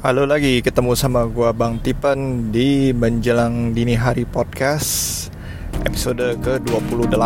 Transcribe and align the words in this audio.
Halo 0.00 0.24
lagi, 0.24 0.64
ketemu 0.64 0.96
sama 0.96 1.28
gua 1.28 1.52
Bang 1.52 1.76
Tipen 1.76 2.48
di 2.48 2.88
Menjelang 2.88 3.76
Dini 3.76 3.92
Hari 3.92 4.24
Podcast 4.24 5.28
Episode 5.84 6.40
ke-28 6.40 7.20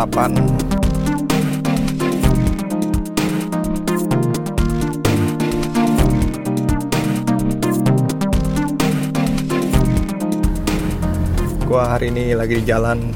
Gua 11.63 11.95
hari 11.95 12.11
ini 12.11 12.35
lagi 12.35 12.59
di 12.59 12.63
jalan. 12.67 13.07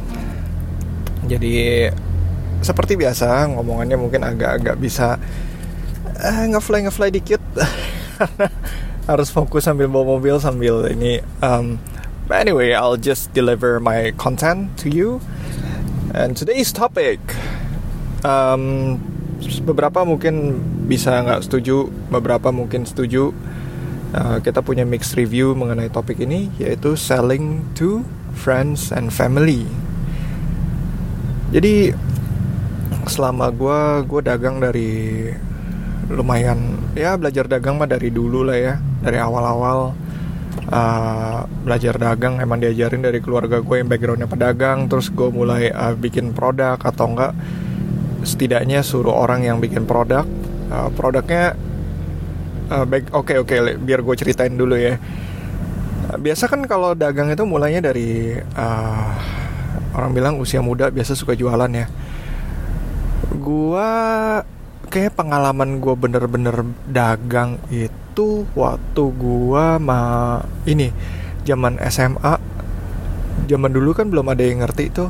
Jadi 1.27 1.83
seperti 2.63 2.95
biasa 2.95 3.51
ngomongannya 3.51 3.99
mungkin 3.99 4.23
agak-agak 4.23 4.79
bisa 4.79 5.19
uh, 6.15 6.43
ngefly 6.47 6.87
ngefly 6.87 7.11
dikit 7.11 7.43
harus 9.09 9.33
fokus 9.33 9.65
sambil 9.65 9.89
bawa 9.89 10.21
mobil 10.21 10.37
sambil 10.37 10.85
ini 10.85 11.17
um, 11.41 11.81
anyway 12.29 12.77
I'll 12.77 12.93
just 12.93 13.33
deliver 13.33 13.81
my 13.81 14.13
content 14.21 14.77
to 14.85 14.93
you. 14.93 15.17
And 16.13 16.37
today's 16.37 16.69
topic 16.69 17.17
um, 18.21 18.97
beberapa 19.65 20.05
mungkin 20.05 20.61
bisa 20.85 21.25
nggak 21.25 21.49
setuju 21.49 21.89
beberapa 22.13 22.53
mungkin 22.53 22.85
setuju. 22.85 23.33
Uh, 24.09 24.41
kita 24.41 24.65
punya 24.65 24.89
mixed 24.89 25.13
review 25.13 25.53
mengenai 25.53 25.85
topik 25.93 26.17
ini 26.17 26.49
yaitu 26.57 26.97
selling 26.97 27.61
to 27.77 28.01
friends 28.33 28.89
and 28.89 29.13
family. 29.13 29.69
Jadi 31.53 31.93
selama 33.05 33.53
gue 33.53 33.81
gue 34.05 34.21
dagang 34.25 34.61
dari 34.61 35.29
lumayan 36.09 36.77
ya 36.97 37.13
belajar 37.21 37.45
dagang 37.45 37.77
mah 37.77 37.85
dari 37.85 38.09
dulu 38.09 38.41
lah 38.41 38.57
ya 38.57 38.75
dari 38.99 39.17
awal-awal 39.17 39.95
uh, 40.69 41.39
belajar 41.63 41.95
dagang 41.95 42.43
emang 42.43 42.59
diajarin 42.59 43.03
dari 43.03 43.19
keluarga 43.23 43.63
gue 43.63 43.75
yang 43.79 43.89
backgroundnya 43.89 44.27
pedagang 44.27 44.91
terus 44.91 45.09
gue 45.09 45.29
mulai 45.31 45.71
uh, 45.71 45.95
bikin 45.95 46.35
produk 46.35 46.77
atau 46.79 47.05
enggak 47.15 47.33
setidaknya 48.23 48.83
suruh 48.83 49.15
orang 49.15 49.47
yang 49.47 49.57
bikin 49.63 49.87
produk 49.87 50.27
uh, 50.69 50.89
produknya 50.91 51.55
uh, 52.69 52.85
oke 52.85 53.25
okay, 53.25 53.35
oke 53.41 53.49
okay, 53.49 53.75
biar 53.75 53.99
gue 54.05 54.15
ceritain 54.15 54.53
dulu 54.53 54.77
ya. 54.77 55.01
Biasa 56.09 56.49
kan 56.49 56.65
kalau 56.65 56.97
dagang 56.97 57.29
itu 57.29 57.45
mulainya 57.45 57.85
dari 57.85 58.33
uh, 58.33 59.09
orang 59.93 60.11
bilang 60.13 60.33
usia 60.41 60.61
muda 60.61 60.89
biasa 60.89 61.13
suka 61.13 61.37
jualan 61.37 61.69
ya. 61.69 61.85
Gue 63.37 63.89
kayak 64.89 65.13
pengalaman 65.13 65.77
gue 65.77 65.93
bener-bener 65.93 66.65
dagang 66.89 67.61
itu 67.69 68.08
itu 68.19 68.43
waktu 68.51 69.03
gua 69.15 69.79
ma 69.79 70.43
ini 70.67 70.91
zaman 71.47 71.79
SMA 71.87 72.35
zaman 73.47 73.71
dulu 73.71 73.95
kan 73.95 74.11
belum 74.11 74.27
ada 74.27 74.43
yang 74.43 74.59
ngerti 74.59 74.91
tuh 74.91 75.07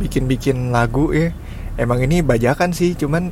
bikin-bikin 0.00 0.72
lagu 0.72 1.12
ya. 1.12 1.36
Emang 1.76 2.00
ini 2.00 2.24
bajakan 2.24 2.72
sih 2.72 2.96
cuman 2.96 3.28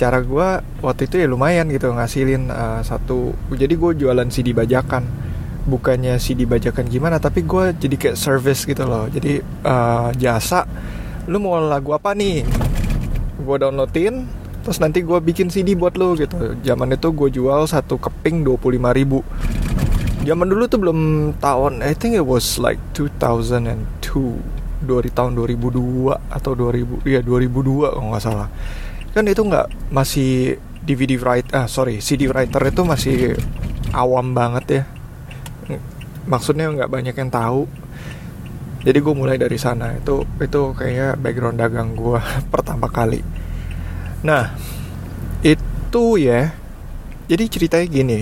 cara 0.00 0.24
gua 0.24 0.64
waktu 0.80 1.04
itu 1.04 1.20
ya 1.20 1.28
lumayan 1.28 1.68
gitu 1.68 1.92
ngasilin 1.92 2.48
uh, 2.48 2.80
satu 2.80 3.36
jadi 3.52 3.76
gue 3.76 4.08
jualan 4.08 4.32
CD 4.32 4.56
bajakan. 4.56 5.04
Bukannya 5.68 6.16
CD 6.16 6.48
bajakan 6.48 6.88
gimana 6.88 7.20
tapi 7.20 7.44
gue 7.44 7.76
jadi 7.76 7.96
kayak 8.00 8.16
service 8.16 8.64
gitu 8.64 8.88
loh. 8.88 9.04
Jadi 9.12 9.44
uh, 9.68 10.16
jasa 10.16 10.64
lu 11.28 11.36
mau 11.44 11.60
lagu 11.60 11.92
apa 11.92 12.16
nih? 12.16 12.48
Gue 13.44 13.56
downloadin 13.60 14.39
terus 14.60 14.78
nanti 14.78 15.00
gue 15.00 15.18
bikin 15.18 15.48
CD 15.48 15.72
buat 15.72 15.96
lo 15.96 16.12
gitu. 16.16 16.36
Zaman 16.60 16.92
itu 16.92 17.08
gue 17.12 17.28
jual 17.32 17.64
satu 17.64 17.96
keping 17.96 18.44
25 18.44 18.98
ribu. 18.98 19.24
Zaman 20.20 20.46
dulu 20.52 20.68
tuh 20.68 20.78
belum 20.80 20.98
tahun. 21.40 21.80
I 21.80 21.96
think 21.96 22.12
it 22.12 22.24
was 22.24 22.60
like 22.60 22.80
2002 22.92 23.80
dari 24.80 25.10
tahun 25.12 25.32
2002 25.36 26.32
atau 26.32 26.52
2000 26.56 27.08
iya 27.08 27.20
2002 27.24 27.92
kalau 27.96 28.08
nggak 28.12 28.24
salah. 28.24 28.48
Kan 29.16 29.24
itu 29.26 29.40
nggak 29.40 29.92
masih 29.92 30.60
DVD 30.80 31.20
writer 31.20 31.52
ah 31.52 31.66
sorry 31.68 32.00
CD 32.00 32.28
writer 32.28 32.60
itu 32.64 32.82
masih 32.84 33.16
awam 33.96 34.36
banget 34.36 34.64
ya. 34.68 34.82
Maksudnya 36.28 36.68
nggak 36.68 36.90
banyak 36.92 37.16
yang 37.16 37.32
tahu. 37.32 37.64
Jadi 38.80 38.98
gue 39.00 39.14
mulai 39.16 39.36
dari 39.40 39.56
sana. 39.56 39.96
Itu 39.96 40.28
itu 40.36 40.76
kayaknya 40.76 41.16
background 41.16 41.56
dagang 41.56 41.96
gue 41.96 42.20
pertama 42.52 42.92
kali 42.92 43.39
Nah, 44.20 44.52
itu 45.40 46.04
ya. 46.20 46.52
Jadi 47.30 47.44
ceritanya 47.48 47.86
gini. 47.88 48.20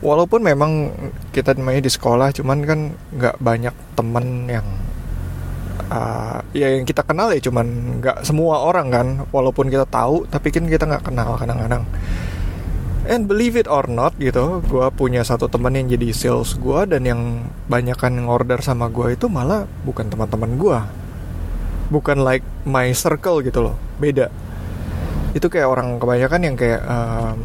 Walaupun 0.00 0.40
memang 0.40 0.94
kita 1.34 1.52
namanya 1.58 1.84
di 1.84 1.92
sekolah, 1.92 2.32
cuman 2.32 2.58
kan 2.64 2.80
nggak 3.12 3.36
banyak 3.36 3.74
temen 3.98 4.48
yang 4.48 4.64
uh, 5.92 6.40
ya 6.56 6.72
yang 6.72 6.88
kita 6.88 7.04
kenal 7.04 7.28
ya 7.28 7.40
cuman 7.42 8.00
nggak 8.00 8.16
semua 8.24 8.64
orang 8.64 8.86
kan. 8.88 9.06
Walaupun 9.34 9.68
kita 9.68 9.84
tahu, 9.84 10.30
tapi 10.30 10.54
kan 10.54 10.64
kita 10.70 10.88
nggak 10.88 11.04
kenal 11.04 11.36
kadang-kadang. 11.36 11.84
And 13.10 13.26
believe 13.26 13.58
it 13.58 13.66
or 13.66 13.90
not 13.90 14.14
gitu, 14.22 14.62
gue 14.70 14.86
punya 14.94 15.26
satu 15.26 15.50
teman 15.50 15.74
yang 15.74 15.90
jadi 15.90 16.14
sales 16.14 16.54
gue 16.54 16.80
dan 16.86 17.02
yang 17.02 17.50
banyak 17.66 17.98
kan 17.98 18.14
order 18.22 18.62
sama 18.62 18.86
gue 18.86 19.18
itu 19.18 19.26
malah 19.26 19.66
bukan 19.82 20.06
teman-teman 20.06 20.54
gue, 20.54 20.78
bukan 21.90 22.22
like 22.22 22.46
my 22.62 22.92
circle 22.94 23.42
gitu 23.42 23.66
loh, 23.66 23.76
beda 23.98 24.30
itu 25.36 25.46
kayak 25.46 25.68
orang 25.70 25.98
kebanyakan 26.02 26.40
yang 26.42 26.56
kayak 26.58 26.82
um, 26.86 27.38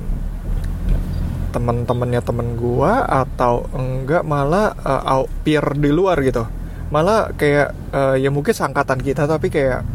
teman-temannya 1.53 2.19
temen 2.19 2.59
gua 2.59 3.07
atau 3.07 3.63
enggak 3.71 4.27
malah 4.27 4.75
uh, 4.83 5.23
peer 5.45 5.63
di 5.79 5.89
luar 5.93 6.19
gitu. 6.25 6.43
Malah 6.91 7.33
kayak 7.33 7.73
uh, 7.95 8.15
ya 8.19 8.29
mungkin 8.29 8.53
sangkatan 8.53 8.99
kita 9.01 9.25
tapi 9.25 9.47
kayak 9.49 9.85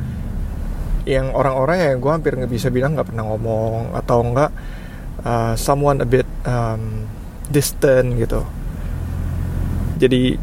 yang 1.09 1.33
orang-orang 1.33 1.81
yang 1.81 1.99
gue 1.99 2.13
hampir 2.13 2.37
nggak 2.37 2.53
bisa 2.53 2.69
bilang 2.69 2.93
nggak 2.93 3.09
pernah 3.09 3.25
ngomong 3.25 3.97
atau 3.97 4.19
enggak 4.21 4.51
uh, 5.25 5.57
someone 5.57 6.01
a 6.05 6.09
bit 6.09 6.29
um, 6.45 7.09
distant 7.49 8.15
gitu. 8.21 8.45
Jadi 10.01 10.37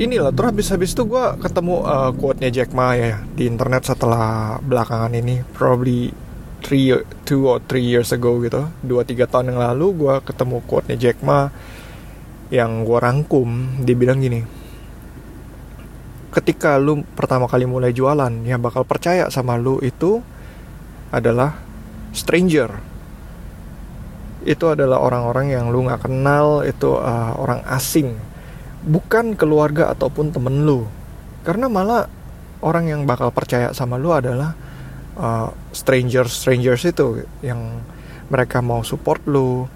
inilah 0.00 0.32
terus 0.32 0.50
habis-habis 0.50 0.92
itu 0.96 1.04
gue 1.04 1.24
ketemu 1.40 1.84
uh, 1.84 2.10
quote-nya 2.16 2.50
Jack 2.50 2.72
Ma 2.72 2.96
ya 2.96 3.20
di 3.36 3.48
internet 3.48 3.86
setelah 3.86 4.58
belakangan 4.60 5.12
ini. 5.14 5.44
Probably 5.52 6.12
three, 6.62 6.94
two 7.26 7.50
or 7.50 7.58
three 7.60 7.84
years 7.84 8.14
ago 8.14 8.38
gitu. 8.40 8.70
Dua 8.80 9.02
tiga 9.02 9.26
tahun 9.26 9.52
yang 9.52 9.60
lalu 9.60 9.86
gue 9.98 10.14
ketemu 10.22 10.62
quote-nya 10.64 10.96
Jack 10.96 11.20
Ma 11.20 11.50
yang 12.48 12.86
gue 12.86 12.98
rangkum. 13.02 13.82
Dia 13.82 13.98
bilang 13.98 14.22
gini 14.22 14.62
ketika 16.32 16.80
lu 16.80 17.04
pertama 17.12 17.44
kali 17.44 17.68
mulai 17.68 17.92
jualan 17.92 18.32
yang 18.48 18.56
bakal 18.64 18.88
percaya 18.88 19.28
sama 19.28 19.60
lu 19.60 19.76
itu 19.84 20.24
adalah 21.12 21.60
stranger. 22.16 22.72
Itu 24.42 24.72
adalah 24.72 24.98
orang-orang 24.98 25.52
yang 25.52 25.68
lu 25.68 25.84
nggak 25.86 26.08
kenal 26.08 26.64
itu 26.64 26.96
uh, 26.96 27.36
orang 27.36 27.60
asing. 27.68 28.16
Bukan 28.82 29.36
keluarga 29.38 29.92
ataupun 29.92 30.32
temen 30.32 30.64
lu. 30.64 30.88
Karena 31.44 31.68
malah 31.68 32.08
orang 32.64 32.88
yang 32.90 33.04
bakal 33.04 33.30
percaya 33.30 33.70
sama 33.76 34.00
lu 34.00 34.10
adalah 34.10 34.56
uh, 35.16 35.48
strangers 35.74 36.32
strangers 36.32 36.82
itu 36.86 37.24
yang 37.44 37.82
mereka 38.32 38.64
mau 38.64 38.80
support 38.80 39.20
lu 39.28 39.68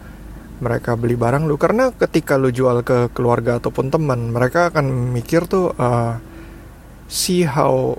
mereka 0.57 0.97
beli 0.97 1.17
barang 1.17 1.45
lu. 1.45 1.61
Karena 1.61 1.93
ketika 1.93 2.41
lu 2.41 2.49
jual 2.49 2.81
ke 2.81 3.13
keluarga 3.13 3.61
ataupun 3.61 3.93
teman 3.93 4.33
mereka 4.33 4.73
akan 4.73 5.13
mikir 5.13 5.45
tuh 5.45 5.77
uh, 5.77 6.17
see 7.07 7.45
how 7.45 7.97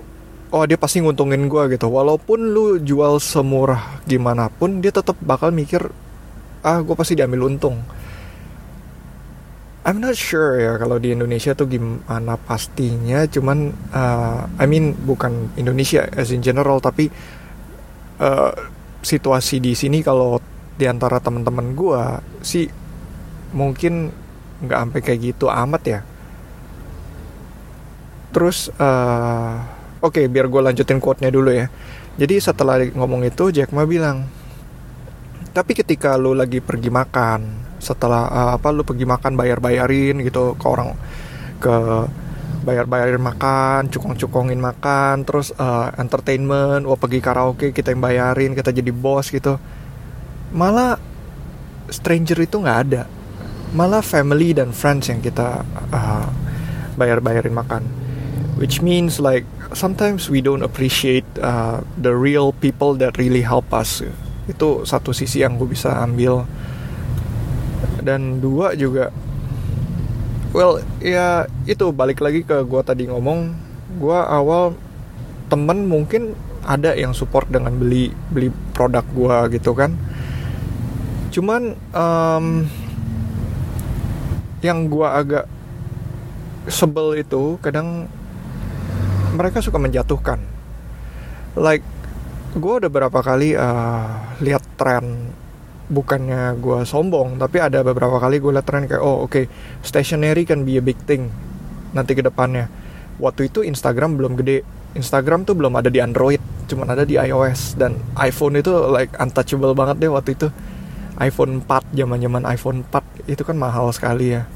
oh 0.48 0.64
dia 0.66 0.80
pasti 0.80 0.98
nguntungin 0.98 1.46
gue 1.46 1.78
gitu. 1.78 1.86
Walaupun 1.86 2.50
lu 2.50 2.82
jual 2.82 3.22
semurah 3.22 4.02
gimana 4.08 4.50
pun 4.50 4.82
dia 4.82 4.90
tetap 4.90 5.14
bakal 5.22 5.54
mikir 5.54 5.86
ah 6.66 6.82
gue 6.82 6.94
pasti 6.98 7.14
diambil 7.14 7.46
untung 7.46 7.78
I'm 9.88 10.04
not 10.04 10.20
sure 10.20 10.60
ya 10.60 10.76
kalau 10.76 11.00
di 11.00 11.16
Indonesia 11.16 11.56
tuh 11.56 11.64
gimana 11.64 12.36
pastinya. 12.36 13.24
Cuman 13.24 13.72
uh, 13.88 14.44
I 14.60 14.68
mean 14.68 14.92
bukan 14.92 15.48
Indonesia 15.56 16.04
as 16.12 16.28
in 16.28 16.44
general 16.44 16.76
tapi 16.76 17.08
uh, 18.20 18.52
situasi 19.00 19.64
di 19.64 19.72
sini 19.72 20.04
kalau 20.04 20.36
di 20.76 20.84
antara 20.84 21.16
teman-teman 21.24 21.72
gue 21.72 22.02
sih 22.44 22.68
mungkin 23.56 24.12
nggak 24.60 24.76
sampai 24.76 25.00
kayak 25.00 25.20
gitu 25.32 25.48
amat 25.48 25.82
ya. 25.88 26.00
Terus 28.36 28.68
uh, 28.76 29.56
oke 30.04 30.20
okay, 30.20 30.28
biar 30.28 30.52
gue 30.52 30.68
lanjutin 30.68 31.00
quote-nya 31.00 31.32
dulu 31.32 31.48
ya. 31.48 31.72
Jadi 32.20 32.44
setelah 32.44 32.76
ngomong 32.92 33.24
itu 33.24 33.48
Jack 33.56 33.72
Ma 33.72 33.88
bilang 33.88 34.28
tapi 35.56 35.72
ketika 35.72 36.12
lu 36.20 36.36
lagi 36.36 36.60
pergi 36.60 36.92
makan 36.92 37.67
setelah 37.78 38.28
uh, 38.28 38.50
apa 38.58 38.68
lu 38.74 38.82
pergi 38.82 39.06
makan 39.08 39.34
bayar-bayarin 39.38 40.22
gitu 40.22 40.54
ke 40.58 40.66
orang 40.66 40.94
ke 41.58 41.74
bayar-bayarin 42.58 43.22
makan, 43.22 43.88
cukong-cukongin 43.88 44.60
makan, 44.60 45.24
terus 45.24 45.56
uh, 45.56 45.88
entertainment, 45.96 46.84
wah 46.84 46.98
pergi 47.00 47.22
karaoke 47.22 47.72
kita 47.72 47.94
yang 47.94 48.02
bayarin, 48.02 48.52
kita 48.52 48.74
jadi 48.74 48.92
bos 48.92 49.32
gitu. 49.32 49.56
Malah 50.52 51.00
stranger 51.88 52.36
itu 52.44 52.60
nggak 52.60 52.80
ada. 52.84 53.02
malah 53.72 54.00
family 54.00 54.56
dan 54.56 54.72
friends 54.72 55.12
yang 55.12 55.20
kita 55.20 55.60
uh, 55.92 56.28
bayar-bayarin 56.96 57.52
makan 57.52 57.84
which 58.56 58.80
means 58.80 59.20
like 59.20 59.44
sometimes 59.76 60.32
we 60.32 60.40
don't 60.40 60.64
appreciate 60.64 61.26
uh, 61.38 61.84
the 62.00 62.14
real 62.14 62.56
people 62.56 62.96
that 62.96 63.20
really 63.20 63.44
help 63.44 63.68
us 63.76 64.00
itu 64.48 64.68
satu 64.88 65.12
sisi 65.12 65.44
yang 65.44 65.60
gue 65.60 65.68
bisa 65.68 66.00
ambil 66.00 66.48
dan 68.08 68.40
dua 68.40 68.72
juga. 68.72 69.12
Well 70.56 70.80
ya 71.04 71.44
itu 71.68 71.92
balik 71.92 72.24
lagi 72.24 72.40
ke 72.40 72.64
gue 72.64 72.80
tadi 72.80 73.04
ngomong. 73.04 73.52
Gue 74.00 74.16
awal 74.16 74.72
temen 75.52 75.84
mungkin 75.84 76.32
ada 76.64 76.96
yang 76.96 77.12
support 77.12 77.52
dengan 77.52 77.76
beli 77.76 78.08
beli 78.32 78.48
produk 78.72 79.04
gue 79.12 79.60
gitu 79.60 79.76
kan. 79.76 79.92
Cuman 81.28 81.76
um, 81.92 82.64
yang 84.64 84.88
gue 84.88 85.04
agak 85.04 85.44
sebel 86.68 87.20
itu 87.20 87.60
kadang 87.60 88.08
mereka 89.36 89.60
suka 89.60 89.76
menjatuhkan. 89.76 90.40
Like 91.60 91.84
gue 92.56 92.72
udah 92.80 92.88
berapa 92.88 93.20
kali 93.20 93.52
uh, 93.52 94.40
lihat 94.40 94.64
tren 94.80 95.36
bukannya 95.88 96.60
gue 96.60 96.84
sombong 96.84 97.40
tapi 97.40 97.64
ada 97.64 97.80
beberapa 97.80 98.20
kali 98.20 98.44
gue 98.44 98.52
tren 98.60 98.84
kayak 98.84 99.00
oh 99.00 99.24
oke 99.24 99.32
okay, 99.32 99.44
stationery 99.80 100.44
can 100.44 100.68
be 100.68 100.76
a 100.76 100.84
big 100.84 101.00
thing 101.08 101.32
nanti 101.92 102.12
ke 102.16 102.22
depannya. 102.24 102.68
Waktu 103.18 103.50
itu 103.50 103.64
Instagram 103.66 104.20
belum 104.20 104.38
gede. 104.38 104.62
Instagram 104.96 105.44
tuh 105.44 105.54
belum 105.58 105.74
ada 105.76 105.92
di 105.92 106.00
Android 106.00 106.40
cuman 106.68 106.92
ada 106.92 107.04
di 107.04 107.16
iOS. 107.16 107.78
Dan 107.80 107.98
iPhone 108.18 108.60
itu 108.60 108.72
like 108.92 109.12
untouchable 109.18 109.72
banget 109.74 110.06
deh 110.06 110.10
waktu 110.12 110.36
itu. 110.36 110.48
iPhone 111.18 111.66
4 111.66 111.98
zaman 111.98 112.22
zaman 112.22 112.42
iPhone 112.46 112.78
4 112.86 113.26
itu 113.26 113.42
kan 113.42 113.58
mahal 113.58 113.90
sekali 113.90 114.38
ya. 114.38 114.46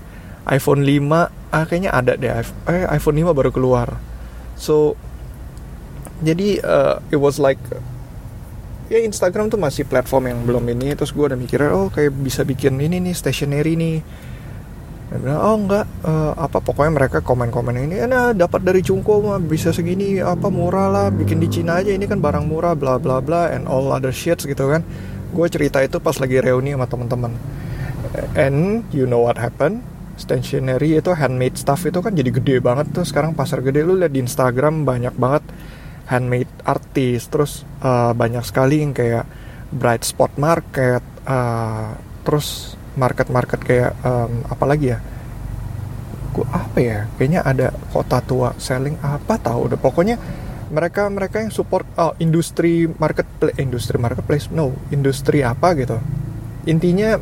iPhone 0.46 0.86
5 0.86 1.10
ah, 1.50 1.64
kayaknya 1.66 1.90
ada 1.90 2.12
deh. 2.14 2.30
Eh, 2.70 2.86
iPhone 2.86 3.18
5 3.18 3.34
baru 3.34 3.50
keluar. 3.50 3.98
So 4.54 4.94
jadi 6.22 6.62
uh, 6.62 7.02
it 7.10 7.18
was 7.18 7.42
like 7.42 7.58
ya 8.92 9.00
Instagram 9.00 9.48
tuh 9.48 9.56
masih 9.56 9.88
platform 9.88 10.28
yang 10.28 10.40
belum 10.44 10.64
ini. 10.76 10.92
Terus 10.92 11.16
gue 11.16 11.24
udah 11.24 11.38
mikirnya 11.40 11.72
oh 11.72 11.88
kayak 11.88 12.12
bisa 12.12 12.44
bikin 12.44 12.76
ini 12.76 13.00
nih 13.00 13.14
stationery 13.16 13.72
nih. 13.80 13.96
Dan 15.08 15.18
bilang 15.24 15.40
oh 15.40 15.56
enggak 15.56 15.84
uh, 16.04 16.32
apa 16.36 16.60
pokoknya 16.60 16.92
mereka 16.92 17.18
komen-komen 17.20 17.76
ini 17.84 18.00
nah 18.08 18.32
dapat 18.32 18.64
dari 18.64 18.80
Cungko 18.80 19.20
mah 19.20 19.36
bisa 19.44 19.68
segini 19.68 20.16
apa 20.20 20.48
murah 20.48 20.88
lah 20.88 21.06
bikin 21.12 21.36
di 21.36 21.52
Cina 21.52 21.84
aja 21.84 21.92
ini 21.92 22.08
kan 22.08 22.16
barang 22.16 22.48
murah 22.48 22.72
bla 22.72 22.96
bla 22.96 23.20
bla 23.20 23.52
and 23.52 23.68
all 23.68 23.88
other 23.92 24.12
shits 24.12 24.44
gitu 24.44 24.68
kan. 24.68 24.84
Gue 25.32 25.48
cerita 25.48 25.80
itu 25.80 25.96
pas 26.00 26.16
lagi 26.16 26.40
reuni 26.40 26.76
sama 26.76 26.84
teman-teman 26.84 27.32
and 28.36 28.84
you 28.92 29.08
know 29.08 29.24
what 29.24 29.40
happened? 29.40 29.80
Stationery 30.20 31.00
itu 31.00 31.10
handmade 31.16 31.56
stuff 31.56 31.88
itu 31.88 31.98
kan 32.04 32.12
jadi 32.12 32.30
gede 32.30 32.56
banget 32.60 32.92
tuh. 32.92 33.04
Sekarang 33.04 33.32
pasar 33.32 33.64
gede 33.64 33.82
lu 33.82 33.96
lihat 33.96 34.12
di 34.12 34.20
Instagram 34.20 34.84
banyak 34.84 35.16
banget 35.16 35.42
handmade 36.12 36.52
artis 36.68 37.24
terus 37.32 37.64
uh, 37.80 38.12
banyak 38.12 38.44
sekali 38.44 38.84
yang 38.84 38.92
kayak 38.92 39.24
bright 39.72 40.04
spot 40.04 40.36
market 40.36 41.00
uh, 41.24 41.96
terus 42.28 42.76
market 42.92 43.32
market 43.32 43.60
kayak 43.64 43.96
um, 44.04 44.44
apa 44.44 44.64
lagi 44.68 44.92
ya? 44.92 45.00
Gua 46.36 46.46
apa 46.52 46.78
ya? 46.80 46.98
Kayaknya 47.16 47.40
ada 47.40 47.72
kota 47.88 48.20
tua 48.20 48.52
selling 48.60 49.00
apa 49.00 49.40
tahu 49.40 49.72
udah 49.72 49.78
pokoknya 49.80 50.20
mereka 50.72 51.08
mereka 51.08 51.40
yang 51.40 51.52
support 51.52 51.88
oh, 51.96 52.12
industri 52.20 52.88
marketplace 52.88 53.56
industri 53.60 53.96
marketplace 53.96 54.46
no 54.52 54.76
industri 54.92 55.40
apa 55.40 55.72
gitu. 55.76 55.96
Intinya 56.68 57.16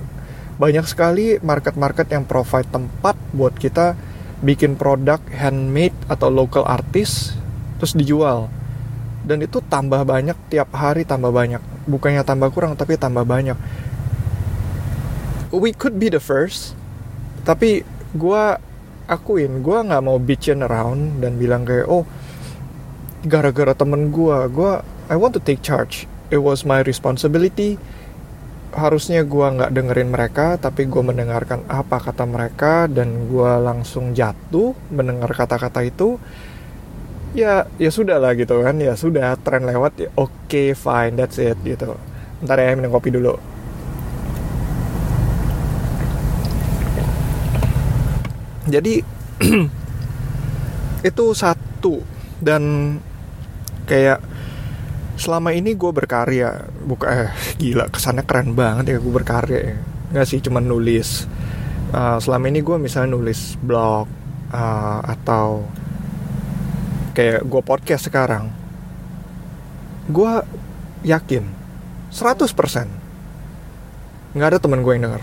banyak 0.60 0.84
sekali 0.84 1.40
market-market 1.40 2.12
yang 2.12 2.28
provide 2.28 2.68
tempat 2.68 3.16
buat 3.32 3.56
kita 3.56 3.96
bikin 4.44 4.76
produk 4.76 5.16
handmade 5.32 5.96
atau 6.04 6.28
local 6.28 6.68
artist 6.68 7.32
terus 7.80 7.96
dijual 7.96 8.52
dan 9.24 9.44
itu 9.44 9.60
tambah 9.60 10.00
banyak 10.02 10.36
tiap 10.48 10.72
hari 10.72 11.04
tambah 11.04 11.30
banyak. 11.30 11.60
Bukannya 11.88 12.24
tambah 12.24 12.48
kurang 12.52 12.76
tapi 12.76 12.96
tambah 12.96 13.24
banyak. 13.24 13.56
We 15.50 15.74
could 15.74 15.98
be 15.98 16.08
the 16.08 16.22
first 16.22 16.78
tapi 17.42 17.82
gue 18.14 18.42
akuin 19.10 19.64
gue 19.64 19.78
nggak 19.90 20.02
mau 20.04 20.22
bitching 20.22 20.62
around 20.62 21.18
dan 21.18 21.34
bilang 21.34 21.66
kayak 21.66 21.90
oh 21.90 22.06
gara-gara 23.26 23.74
temen 23.74 24.14
gue 24.14 24.38
gue 24.54 24.72
I 25.10 25.18
want 25.18 25.34
to 25.34 25.42
take 25.42 25.58
charge. 25.66 26.06
It 26.30 26.38
was 26.38 26.62
my 26.62 26.86
responsibility. 26.86 27.74
Harusnya 28.70 29.26
gue 29.26 29.42
nggak 29.42 29.74
dengerin 29.74 30.14
mereka 30.14 30.54
tapi 30.54 30.86
gue 30.86 31.02
mendengarkan 31.02 31.66
apa 31.66 31.98
kata 31.98 32.22
mereka 32.22 32.86
dan 32.86 33.26
gue 33.26 33.52
langsung 33.58 34.14
jatuh 34.14 34.78
mendengar 34.94 35.34
kata-kata 35.34 35.82
itu 35.82 36.22
ya 37.36 37.66
ya 37.78 37.90
sudah 37.90 38.18
lah 38.18 38.34
gitu 38.34 38.62
kan. 38.62 38.76
Ya 38.78 38.94
sudah 38.98 39.38
tren 39.40 39.66
lewat 39.66 39.92
ya 39.98 40.08
oke 40.18 40.32
okay, 40.48 40.74
fine 40.74 41.14
that's 41.14 41.38
it 41.38 41.58
gitu. 41.62 41.94
Ntar 42.42 42.58
ya 42.58 42.74
minum 42.74 42.90
kopi 42.90 43.12
dulu. 43.12 43.36
Jadi 48.70 48.94
itu 51.10 51.24
satu. 51.34 52.00
Dan 52.40 52.96
kayak 53.84 54.22
selama 55.20 55.52
ini 55.52 55.74
gue 55.76 55.90
berkarya. 55.92 56.70
Buka 56.86 57.06
eh 57.10 57.30
gila 57.60 57.90
kesannya 57.92 58.24
keren 58.24 58.56
banget 58.56 58.96
ya 58.96 58.98
gue 59.02 59.12
berkarya 59.12 59.60
ya. 59.60 59.76
nggak 60.10 60.26
sih 60.26 60.42
cuma 60.42 60.58
nulis. 60.58 61.26
Uh, 61.90 62.18
selama 62.22 62.46
ini 62.50 62.62
gue 62.62 62.78
misalnya 62.78 63.18
nulis 63.18 63.58
blog 63.58 64.06
uh, 64.54 65.00
atau 65.02 65.66
kayak 67.12 67.46
gue 67.46 67.62
podcast 67.62 68.08
sekarang 68.08 68.50
gue 70.10 70.32
yakin 71.06 71.44
100% 72.10 74.34
nggak 74.34 74.48
ada 74.54 74.58
teman 74.62 74.86
gue 74.86 74.92
yang 74.94 75.10
denger. 75.10 75.22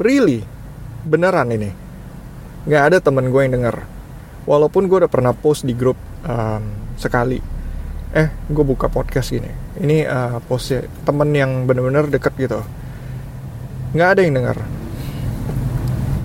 Really? 0.00 0.40
Beneran 1.06 1.54
ini? 1.54 1.70
Nggak 2.66 2.82
ada 2.90 2.98
teman 2.98 3.30
gue 3.30 3.40
yang 3.46 3.54
denger. 3.58 3.76
Walaupun 4.46 4.90
gue 4.90 5.06
udah 5.06 5.12
pernah 5.12 5.30
post 5.30 5.62
di 5.62 5.74
grup 5.74 5.98
um, 6.26 6.62
sekali. 6.98 7.38
Eh 8.10 8.28
gue 8.50 8.64
buka 8.66 8.90
podcast 8.90 9.30
gini. 9.30 9.50
Ini 9.78 10.02
uh, 10.06 10.38
postnya 10.42 10.82
temen 11.06 11.30
yang 11.30 11.66
bener-bener 11.66 12.10
deket 12.10 12.34
gitu. 12.38 12.58
Nggak 13.94 14.08
ada 14.18 14.20
yang 14.26 14.34
dengar 14.34 14.58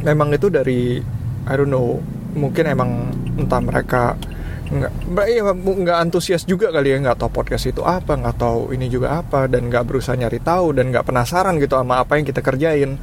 memang 0.05 0.29
itu 0.37 0.53
dari 0.53 1.01
I 1.49 1.53
don't 1.57 1.73
know 1.73 1.97
mungkin 2.37 2.69
emang 2.69 3.09
entah 3.35 3.61
mereka 3.61 4.15
nggak 4.65 5.25
ya, 5.29 5.41
nggak 5.53 5.97
antusias 6.09 6.41
juga 6.41 6.73
kali 6.73 6.89
ya 6.89 6.97
nggak 6.97 7.21
tahu 7.21 7.29
podcast 7.29 7.69
itu 7.69 7.85
apa 7.85 8.17
nggak 8.17 8.37
tahu 8.41 8.73
ini 8.73 8.89
juga 8.89 9.21
apa 9.21 9.45
dan 9.45 9.69
nggak 9.69 9.85
berusaha 9.85 10.17
nyari 10.17 10.41
tahu 10.41 10.73
dan 10.73 10.89
nggak 10.89 11.05
penasaran 11.05 11.61
gitu 11.61 11.77
sama 11.77 12.01
apa 12.01 12.17
yang 12.17 12.25
kita 12.25 12.41
kerjain. 12.41 12.97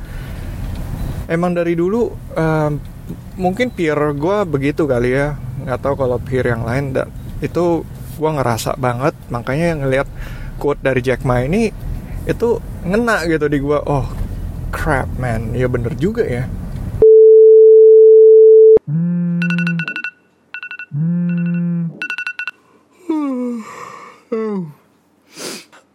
Emang 1.31 1.55
dari 1.55 1.79
dulu 1.79 2.11
uh, 2.35 2.71
mungkin 3.39 3.71
peer 3.71 3.95
gue 3.95 4.39
begitu 4.43 4.91
kali 4.91 5.15
ya 5.15 5.39
nggak 5.63 5.79
tahu 5.79 5.95
kalau 5.95 6.19
peer 6.19 6.51
yang 6.51 6.67
lain 6.67 6.99
dan 6.99 7.09
itu 7.39 7.87
gue 8.19 8.31
ngerasa 8.31 8.75
banget 8.77 9.15
makanya 9.31 9.87
ngelihat 9.87 10.09
quote 10.59 10.83
dari 10.83 10.99
Jack 10.99 11.23
Ma 11.23 11.47
ini 11.47 11.71
itu 12.27 12.59
ngena 12.83 13.23
gitu 13.31 13.47
di 13.47 13.63
gue 13.63 13.79
oh 13.79 14.11
crap 14.75 15.07
man. 15.15 15.55
Ya 15.55 15.71
bener 15.71 15.95
juga 15.95 16.27
ya 16.27 16.51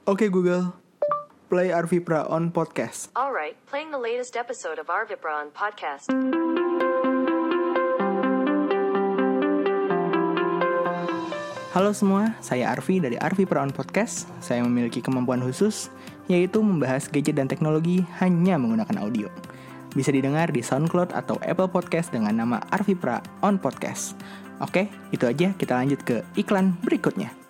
Oke 0.07 0.23
okay, 0.23 0.29
Google, 0.31 0.71
play 1.51 1.67
Arvipra 1.67 2.23
on 2.31 2.47
podcast. 2.47 3.11
Alright, 3.11 3.59
playing 3.67 3.91
the 3.91 3.99
latest 3.99 4.39
episode 4.39 4.79
of 4.79 4.87
Arvipra 4.87 5.35
on 5.35 5.51
podcast. 5.51 6.07
Halo 11.75 11.91
semua, 11.91 12.39
saya 12.39 12.71
Arvi 12.71 13.03
dari 13.03 13.19
Arvi 13.19 13.43
Praon 13.43 13.75
Podcast. 13.75 14.31
Saya 14.39 14.63
memiliki 14.63 15.03
kemampuan 15.03 15.43
khusus, 15.43 15.91
yaitu 16.31 16.63
membahas 16.63 17.11
gadget 17.11 17.35
dan 17.35 17.51
teknologi 17.51 18.07
hanya 18.23 18.55
menggunakan 18.55 19.03
audio. 19.03 19.27
Bisa 19.91 20.15
didengar 20.15 20.55
di 20.55 20.63
SoundCloud 20.63 21.11
atau 21.11 21.35
Apple 21.43 21.67
Podcast 21.67 22.15
dengan 22.15 22.31
nama 22.31 22.63
Arvi 22.71 22.95
Pra 22.95 23.19
on 23.43 23.59
Podcast. 23.59 24.15
Oke, 24.63 24.87
itu 25.11 25.27
aja. 25.27 25.51
Kita 25.51 25.75
lanjut 25.75 25.99
ke 26.07 26.23
iklan 26.39 26.79
berikutnya. 26.79 27.46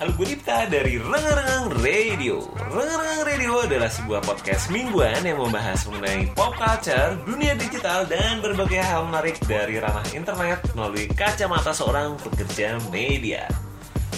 Halo 0.00 0.16
gue 0.16 0.32
Dipta 0.32 0.64
dari 0.64 0.96
Rengang 0.96 1.76
Radio 1.84 2.40
Rengang 2.56 3.20
Radio 3.20 3.60
adalah 3.60 3.92
sebuah 3.92 4.24
podcast 4.24 4.72
mingguan 4.72 5.20
yang 5.28 5.36
membahas 5.36 5.84
mengenai 5.84 6.24
pop 6.32 6.56
culture, 6.56 7.20
dunia 7.28 7.52
digital, 7.52 8.08
dan 8.08 8.40
berbagai 8.40 8.80
hal 8.80 9.04
menarik 9.12 9.36
dari 9.44 9.76
ranah 9.76 10.08
internet 10.16 10.64
melalui 10.72 11.04
kacamata 11.04 11.76
seorang 11.76 12.16
pekerja 12.16 12.80
media 12.88 13.44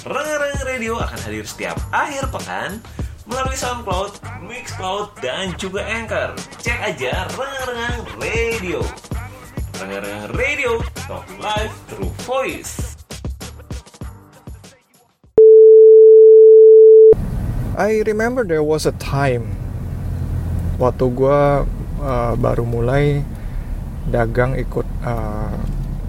Rengang 0.06 0.62
Radio 0.62 1.02
akan 1.02 1.18
hadir 1.26 1.42
setiap 1.50 1.74
akhir 1.90 2.30
pekan 2.30 2.78
melalui 3.26 3.58
SoundCloud, 3.58 4.22
Mixcloud, 4.46 5.18
dan 5.18 5.50
juga 5.58 5.82
Anchor. 5.82 6.38
Cek 6.62 6.78
aja 6.94 7.26
Rengang-Rengang 7.34 8.02
Radio. 8.22 8.86
Rengang-Rengang 9.82 10.30
Radio, 10.38 10.78
talk 11.10 11.26
live 11.42 11.74
through 11.90 12.14
voice. 12.22 12.81
I 17.72 18.04
remember 18.04 18.44
there 18.44 18.60
was 18.60 18.84
a 18.84 18.92
time 19.00 19.48
waktu 20.76 21.08
gue 21.08 21.40
uh, 22.04 22.32
baru 22.36 22.68
mulai 22.68 23.24
dagang 24.12 24.60
ikut 24.60 24.84
uh, 25.00 25.56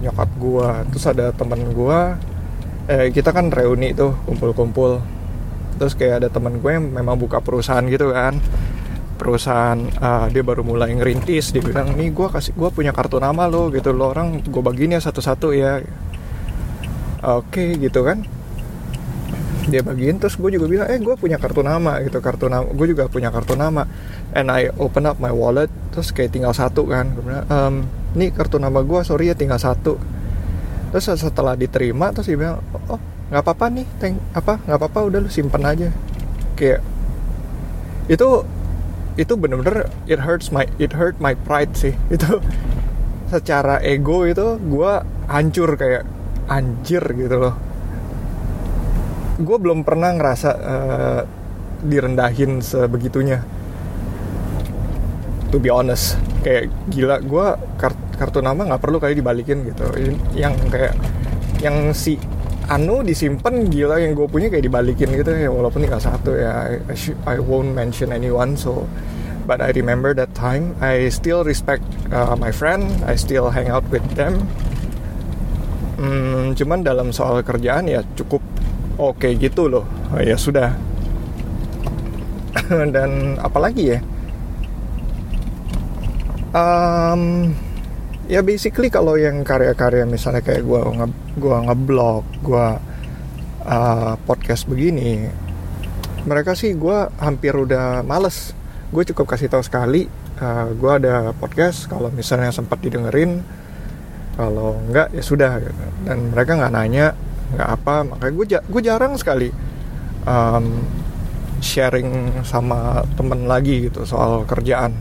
nyokap 0.04 0.28
gue 0.36 0.70
terus 0.92 1.06
ada 1.08 1.32
temen 1.32 1.72
gue 1.72 2.00
eh, 2.92 3.08
kita 3.16 3.32
kan 3.32 3.48
reuni 3.48 3.96
tuh 3.96 4.12
kumpul-kumpul. 4.28 5.00
Terus 5.80 5.96
kayak 5.96 6.24
ada 6.24 6.30
temen 6.30 6.60
gue 6.60 6.72
yang 6.72 6.92
memang 6.92 7.16
buka 7.16 7.40
perusahaan 7.40 7.84
gitu 7.88 8.12
kan. 8.12 8.44
Perusahaan 9.16 9.80
uh, 10.04 10.28
dia 10.28 10.44
baru 10.44 10.68
mulai 10.68 10.92
ngerintis 11.00 11.56
dia 11.56 11.64
bilang 11.64 11.96
nih 11.96 12.12
gue 12.12 12.28
kasih 12.28 12.52
gue 12.60 12.70
punya 12.76 12.92
kartu 12.92 13.24
nama 13.24 13.48
lo 13.48 13.72
gitu 13.72 13.96
lo 13.96 14.12
orang 14.12 14.44
gue 14.44 14.60
bagiin 14.60 15.00
ya 15.00 15.02
satu-satu 15.02 15.56
ya. 15.56 15.80
Oke 17.24 17.80
gitu 17.80 18.04
kan 18.04 18.28
dia 19.68 19.82
bagiin 19.84 20.20
terus 20.20 20.36
gue 20.36 20.50
juga 20.56 20.66
bilang 20.68 20.88
eh 20.92 21.00
gue 21.00 21.16
punya 21.16 21.40
kartu 21.40 21.64
nama 21.64 22.00
gitu. 22.04 22.20
Kartu 22.20 22.52
nama 22.52 22.68
gue 22.68 22.88
juga 22.90 23.08
punya 23.08 23.30
kartu 23.32 23.56
nama. 23.56 23.88
And 24.36 24.52
I 24.52 24.72
open 24.76 25.08
up 25.08 25.18
my 25.20 25.32
wallet 25.32 25.72
terus 25.94 26.12
kayak 26.12 26.36
tinggal 26.36 26.52
satu 26.52 26.88
kan. 26.88 27.14
Gue 27.16 27.24
bilang 27.24 27.46
ehm, 27.48 27.76
ini 28.20 28.32
kartu 28.34 28.60
nama 28.60 28.84
gue 28.84 29.00
sorry 29.06 29.32
ya 29.32 29.36
tinggal 29.36 29.60
satu. 29.60 29.96
Terus 30.94 31.06
setelah 31.18 31.58
diterima 31.58 32.14
terus 32.14 32.30
dia 32.30 32.38
bilang 32.38 32.62
oh 32.90 33.00
nggak 33.32 33.42
apa-apa 33.42 33.66
nih 33.74 33.88
thank 33.98 34.20
apa 34.38 34.62
nggak 34.68 34.78
apa-apa 34.78 35.00
udah 35.10 35.20
lu 35.24 35.30
simpen 35.32 35.64
aja. 35.64 35.90
Kayak 36.60 36.84
itu 38.12 38.46
itu 39.14 39.34
bener-bener 39.38 39.90
it 40.10 40.20
hurts 40.22 40.50
my 40.50 40.66
it 40.82 40.94
hurt 40.94 41.18
my 41.18 41.34
pride 41.34 41.74
sih. 41.78 41.94
Itu 42.16 42.42
secara 43.34 43.82
ego 43.82 44.30
itu 44.30 44.62
gue 44.62 44.94
hancur 45.26 45.74
kayak 45.74 46.06
anjir 46.46 47.02
gitu 47.18 47.42
loh 47.42 47.73
gue 49.40 49.58
belum 49.58 49.82
pernah 49.82 50.14
ngerasa 50.14 50.50
uh, 50.54 51.22
direndahin 51.84 52.62
sebegitunya. 52.62 53.42
To 55.54 55.62
be 55.62 55.70
honest 55.70 56.18
kayak 56.44 56.74
gila 56.92 57.24
gue 57.24 57.46
kart 57.80 57.98
kartu 58.18 58.44
nama 58.44 58.58
nggak 58.58 58.82
perlu 58.82 58.98
kali 59.02 59.18
dibalikin 59.18 59.66
gitu. 59.70 59.86
Yang 60.38 60.54
kayak 60.70 60.94
yang 61.64 61.94
si 61.96 62.18
Anu 62.64 63.04
disimpan 63.04 63.68
gila 63.68 64.00
yang 64.00 64.16
gue 64.16 64.24
punya 64.26 64.48
kayak 64.48 64.64
dibalikin 64.64 65.12
gitu 65.12 65.36
ya 65.36 65.52
walaupun 65.52 65.84
tinggal 65.84 66.00
satu 66.00 66.32
ya. 66.38 66.80
I, 66.88 66.96
I 67.28 67.38
won't 67.42 67.76
mention 67.76 68.16
anyone 68.16 68.56
so 68.56 68.88
but 69.44 69.60
I 69.60 69.76
remember 69.76 70.16
that 70.16 70.32
time. 70.32 70.78
I 70.80 71.12
still 71.12 71.44
respect 71.44 71.84
uh, 72.10 72.40
my 72.40 72.56
friend. 72.56 72.88
I 73.04 73.20
still 73.20 73.52
hang 73.52 73.68
out 73.68 73.84
with 73.92 74.04
them. 74.16 74.48
Hmm, 76.00 76.56
cuman 76.56 76.84
dalam 76.84 77.12
soal 77.16 77.44
kerjaan 77.44 77.88
ya 77.88 78.04
cukup 78.16 78.42
oke 78.98 79.28
gitu 79.38 79.70
loh. 79.70 79.86
Oh, 80.14 80.22
ya 80.22 80.38
sudah. 80.38 80.74
Dan 82.94 83.38
apalagi 83.42 83.98
ya? 83.98 84.00
Um, 86.54 87.54
ya 88.30 88.46
basically 88.46 88.94
kalau 88.94 89.18
yang 89.18 89.42
karya-karya 89.42 90.06
misalnya 90.06 90.46
kayak 90.46 90.62
gue 90.62 90.82
nge 90.86 91.08
gua 91.42 91.66
ngeblog 91.66 92.22
gue 92.46 92.68
uh, 93.66 94.14
podcast 94.30 94.70
begini 94.70 95.34
mereka 96.30 96.54
sih 96.54 96.78
gue 96.78 97.10
hampir 97.20 97.52
udah 97.52 98.06
males. 98.06 98.56
Gue 98.94 99.04
cukup 99.04 99.34
kasih 99.34 99.50
tahu 99.50 99.66
sekali 99.66 100.08
uh, 100.40 100.68
gue 100.72 100.92
ada 100.92 101.36
podcast 101.36 101.86
kalau 101.92 102.10
misalnya 102.14 102.54
sempat 102.54 102.80
didengerin 102.80 103.44
kalau 104.34 104.82
enggak 104.90 105.14
ya 105.14 105.22
sudah 105.22 105.62
gitu. 105.62 105.84
dan 106.10 106.34
mereka 106.34 106.58
nggak 106.58 106.74
nanya 106.74 107.14
nggak 107.54 107.70
apa 107.70 107.96
makanya 108.06 108.34
gue 108.34 108.46
gue 108.66 108.82
jarang 108.82 109.14
sekali 109.16 109.50
um, 110.26 110.66
sharing 111.64 112.44
sama 112.44 113.08
temen 113.16 113.48
lagi 113.48 113.88
gitu 113.88 114.04
soal 114.04 114.44
kerjaan. 114.44 114.92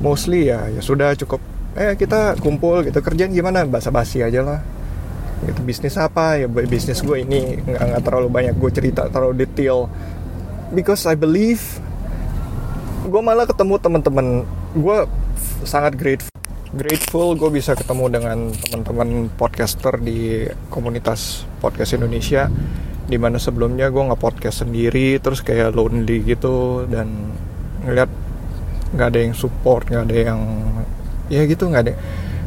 Mostly 0.00 0.48
ya 0.48 0.64
ya 0.72 0.80
sudah 0.80 1.12
cukup 1.12 1.44
eh 1.76 1.92
kita 1.94 2.40
kumpul 2.40 2.80
gitu 2.88 3.04
kerjaan 3.04 3.36
gimana? 3.36 3.68
Basa-basi 3.68 4.24
aja 4.24 4.40
lah. 4.40 4.60
Gitu 5.44 5.60
bisnis 5.60 6.00
apa? 6.00 6.40
Ya 6.40 6.48
bisnis 6.48 7.04
gue 7.04 7.20
ini 7.20 7.60
nggak 7.60 7.84
nggak 7.92 8.02
terlalu 8.02 8.28
banyak 8.32 8.54
gue 8.56 8.70
cerita 8.72 9.12
terlalu 9.12 9.44
detail. 9.44 9.92
Because 10.72 11.04
I 11.04 11.18
believe 11.18 11.60
gue 13.04 13.20
malah 13.20 13.44
ketemu 13.44 13.76
teman-teman 13.76 14.26
gue 14.72 14.98
sangat 15.68 15.98
grateful 16.00 16.39
grateful 16.70 17.34
gue 17.34 17.50
bisa 17.50 17.74
ketemu 17.74 18.06
dengan 18.10 18.38
teman-teman 18.54 19.26
podcaster 19.34 19.98
di 19.98 20.46
komunitas 20.70 21.42
podcast 21.58 21.98
Indonesia 21.98 22.46
di 23.10 23.18
mana 23.18 23.42
sebelumnya 23.42 23.90
gue 23.90 24.02
nggak 24.06 24.22
podcast 24.22 24.62
sendiri 24.62 25.18
terus 25.18 25.42
kayak 25.42 25.74
lonely 25.74 26.22
gitu 26.22 26.86
dan 26.86 27.34
ngeliat 27.82 28.10
nggak 28.94 29.08
ada 29.10 29.18
yang 29.18 29.34
support 29.34 29.90
nggak 29.90 30.04
ada 30.06 30.16
yang 30.30 30.40
ya 31.26 31.42
gitu 31.46 31.66
nggak 31.66 31.82
ada 31.90 31.94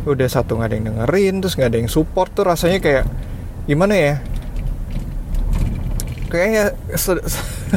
udah 0.04 0.28
satu 0.28 0.60
nggak 0.60 0.68
ada 0.72 0.76
yang 0.76 0.88
dengerin 0.92 1.36
terus 1.44 1.56
nggak 1.60 1.70
ada 1.72 1.80
yang 1.84 1.92
support 1.92 2.32
tuh 2.32 2.48
rasanya 2.48 2.80
kayak 2.84 3.06
gimana 3.64 3.96
ya? 3.96 4.16
Kayak 6.28 6.76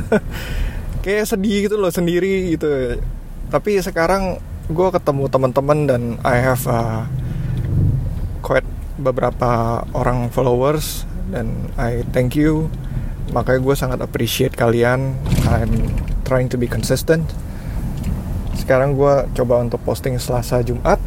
kayak 1.04 1.24
sedih 1.28 1.70
gitu 1.70 1.76
loh 1.78 1.92
sendiri 1.94 2.54
gitu. 2.56 2.98
Tapi 3.46 3.78
sekarang 3.78 4.42
gue 4.66 4.88
ketemu 4.90 5.30
teman-teman 5.30 5.78
dan 5.86 6.02
I 6.26 6.42
have 6.42 6.66
uh, 6.66 7.06
quite 8.42 8.66
beberapa 8.98 9.82
orang 9.94 10.32
followers 10.34 11.06
dan 11.30 11.70
I 11.78 12.02
thank 12.10 12.34
you. 12.34 12.66
Makanya 13.30 13.60
gue 13.62 13.74
sangat 13.78 13.98
appreciate 14.02 14.58
kalian. 14.58 15.14
I'm 15.46 15.90
trying 16.26 16.50
to 16.50 16.58
be 16.58 16.66
consistent. 16.66 17.30
Sekarang 18.58 18.98
gue 18.98 19.30
coba 19.38 19.62
untuk 19.62 19.78
posting 19.86 20.18
Selasa 20.18 20.58
Jumat 20.66 20.98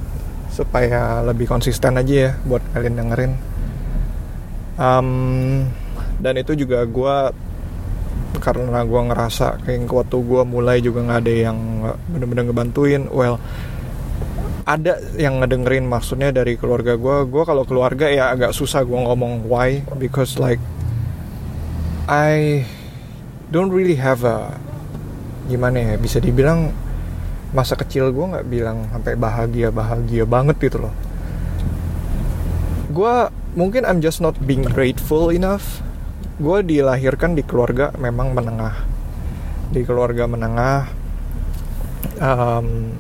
supaya 0.56 1.20
lebih 1.28 1.48
konsisten 1.48 2.00
aja 2.00 2.16
ya 2.16 2.32
buat 2.48 2.64
kalian 2.72 2.96
dengerin. 2.96 3.34
Um, 4.80 5.68
dan 6.24 6.40
itu 6.40 6.56
juga 6.56 6.88
gue 6.88 7.16
karena 8.38 8.86
gue 8.86 9.02
ngerasa 9.10 9.66
kayak 9.66 9.90
waktu 9.90 10.18
gue 10.22 10.42
mulai 10.46 10.78
juga 10.86 11.02
nggak 11.02 11.20
ada 11.26 11.34
yang 11.34 11.58
bener-bener 12.14 12.44
ngebantuin. 12.54 13.10
Well 13.10 13.42
ada 14.70 15.02
yang 15.18 15.42
ngedengerin 15.42 15.90
maksudnya 15.90 16.30
dari 16.30 16.54
keluarga 16.54 16.94
gue 16.94 17.26
gue 17.26 17.42
kalau 17.42 17.66
keluarga 17.66 18.06
ya 18.06 18.30
agak 18.30 18.54
susah 18.54 18.86
gue 18.86 18.94
ngomong 19.02 19.50
why 19.50 19.82
because 19.98 20.38
like 20.38 20.62
I 22.06 22.62
don't 23.50 23.74
really 23.74 23.98
have 23.98 24.22
a 24.22 24.54
gimana 25.50 25.82
ya 25.82 25.96
bisa 25.98 26.22
dibilang 26.22 26.70
masa 27.50 27.74
kecil 27.74 28.14
gue 28.14 28.26
nggak 28.30 28.46
bilang 28.46 28.86
sampai 28.94 29.18
bahagia 29.18 29.74
bahagia 29.74 30.22
banget 30.30 30.62
gitu 30.62 30.86
loh. 30.86 30.94
Gue 32.94 33.34
mungkin 33.58 33.90
I'm 33.90 34.06
just 34.06 34.22
not 34.22 34.38
being 34.46 34.70
grateful 34.70 35.34
enough 35.34 35.82
gue 36.40 36.58
dilahirkan 36.64 37.36
di 37.36 37.44
keluarga 37.44 37.92
memang 38.00 38.32
menengah. 38.32 38.76
Di 39.70 39.84
keluarga 39.84 40.26
menengah 40.26 40.88
um, 42.24 42.96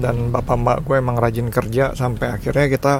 dan 0.00 0.32
bapak 0.32 0.56
mbak 0.56 0.78
gue 0.88 0.96
emang 0.96 1.20
rajin 1.20 1.52
kerja 1.52 1.92
sampai 1.92 2.40
akhirnya 2.40 2.66
kita 2.72 2.94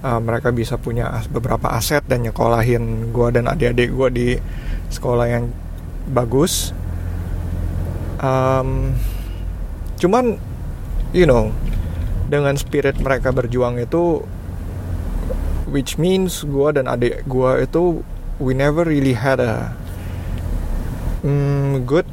uh, 0.00 0.20
mereka 0.22 0.48
bisa 0.50 0.80
punya 0.80 1.22
beberapa 1.28 1.76
aset 1.76 2.02
dan 2.08 2.24
nyekolahin 2.24 3.12
gue 3.12 3.28
dan 3.36 3.52
adik-adik 3.52 3.92
gue 3.92 4.08
di 4.10 4.28
sekolah 4.88 5.26
yang 5.28 5.44
bagus. 6.08 6.72
Um, 8.16 8.96
cuman 10.00 10.40
you 11.12 11.28
know 11.28 11.52
dengan 12.32 12.56
spirit 12.56 12.96
mereka 12.96 13.28
berjuang 13.28 13.76
itu 13.76 14.24
which 15.68 16.00
means 16.00 16.46
gue 16.48 16.68
dan 16.72 16.88
adik 16.88 17.28
gue 17.28 17.50
itu 17.60 18.00
we 18.36 18.52
never 18.52 18.84
really 18.84 19.16
had 19.16 19.40
a 19.40 19.72
mm, 21.24 21.84
good 21.88 22.04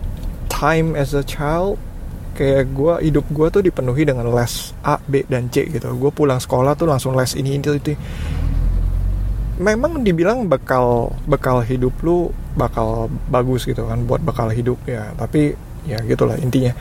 time 0.47 0.95
as 0.95 1.11
a 1.11 1.23
child 1.23 1.75
kayak 2.33 2.73
gue 2.73 2.93
hidup 3.05 3.25
gue 3.29 3.47
tuh 3.53 3.61
dipenuhi 3.61 4.09
dengan 4.09 4.25
les 4.25 4.73
A, 4.81 4.97
B 5.05 5.21
dan 5.29 5.53
C 5.53 5.69
gitu. 5.69 5.93
Gue 5.93 6.09
pulang 6.09 6.41
sekolah 6.41 6.73
tuh 6.73 6.89
langsung 6.89 7.13
les 7.13 7.37
ini 7.37 7.61
itu 7.61 7.77
itu. 7.77 7.93
Memang 9.61 10.01
dibilang 10.01 10.49
bekal 10.49 11.13
bekal 11.29 11.61
hidup 11.61 11.93
lu 12.01 12.33
bakal 12.57 13.05
bagus 13.29 13.69
gitu 13.69 13.85
kan 13.85 14.01
buat 14.09 14.25
bekal 14.25 14.49
hidup 14.49 14.81
ya. 14.89 15.13
Tapi 15.13 15.53
ya 15.85 16.01
gitulah 16.01 16.39
intinya. 16.41 16.73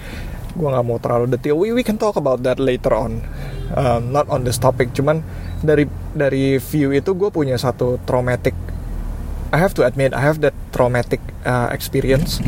Gue 0.57 0.69
nggak 0.73 0.85
mau 0.89 0.97
terlalu 0.97 1.37
detail. 1.37 1.61
We 1.61 1.77
we 1.77 1.85
can 1.85 2.01
talk 2.01 2.17
about 2.17 2.41
that 2.49 2.57
later 2.57 2.97
on. 2.97 3.21
Um, 3.77 4.13
not 4.13 4.33
on 4.33 4.49
this 4.49 4.57
topic. 4.57 4.97
Cuman 4.97 5.21
dari 5.61 5.85
dari 6.17 6.57
view 6.57 6.97
itu 6.97 7.13
gue 7.13 7.29
punya 7.29 7.61
satu 7.61 8.01
traumatic 8.09 8.57
I 9.53 9.61
have 9.61 9.77
to 9.77 9.85
admit 9.85 10.17
I 10.17 10.25
have 10.25 10.41
that 10.41 10.57
traumatic 10.73 11.21
uh, 11.45 11.69
experience 11.69 12.41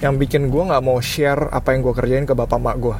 yang 0.00 0.16
bikin 0.16 0.48
gue 0.48 0.62
nggak 0.64 0.80
mau 0.80 0.96
share 1.04 1.52
apa 1.52 1.76
yang 1.76 1.84
gue 1.84 1.92
kerjain 1.92 2.24
ke 2.24 2.32
bapak 2.32 2.56
mak 2.56 2.80
gue 2.80 2.96